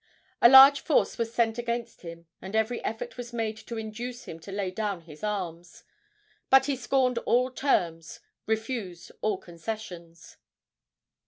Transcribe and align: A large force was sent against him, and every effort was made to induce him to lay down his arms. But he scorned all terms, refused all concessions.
A 0.41 0.49
large 0.49 0.79
force 0.81 1.19
was 1.19 1.31
sent 1.31 1.59
against 1.59 2.01
him, 2.01 2.25
and 2.41 2.55
every 2.55 2.83
effort 2.83 3.17
was 3.17 3.33
made 3.33 3.55
to 3.57 3.77
induce 3.77 4.23
him 4.23 4.39
to 4.39 4.51
lay 4.51 4.71
down 4.71 5.01
his 5.01 5.23
arms. 5.23 5.83
But 6.49 6.65
he 6.65 6.75
scorned 6.75 7.19
all 7.19 7.51
terms, 7.51 8.19
refused 8.47 9.11
all 9.21 9.37
concessions. 9.37 10.37